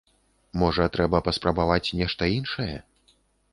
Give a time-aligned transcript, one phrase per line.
[0.61, 2.75] Можа, трэба паспрабаваць нешта іншае.